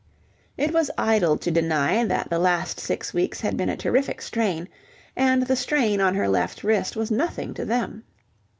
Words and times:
It 0.57 0.73
was 0.73 0.89
idle 0.97 1.37
to 1.37 1.51
deny 1.51 2.03
that 2.03 2.31
the 2.31 2.39
last 2.39 2.79
six 2.79 3.13
weeks 3.13 3.41
had 3.41 3.55
been 3.55 3.69
a 3.69 3.77
terrific 3.77 4.23
strain, 4.23 4.67
and 5.15 5.45
the 5.45 5.55
strain 5.55 6.01
on 6.01 6.15
her 6.15 6.27
left 6.27 6.63
wrist 6.63 6.95
was 6.95 7.11
nothing 7.11 7.53
to 7.53 7.65
them. 7.65 8.03